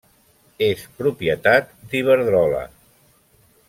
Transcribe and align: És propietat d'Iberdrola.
És 0.67 0.85
propietat 1.01 1.71
d'Iberdrola. 1.93 2.67